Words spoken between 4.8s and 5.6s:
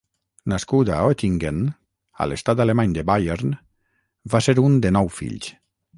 de nou fills.